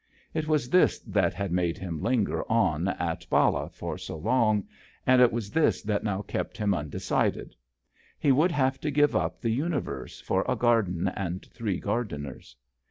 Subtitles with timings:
[0.33, 4.67] It was this that had made him linger on at Ballah for so long,
[5.05, 7.53] and it was this that now kept him undecided.
[8.17, 12.55] He would have to give up the universe, for a garden and three gardeners.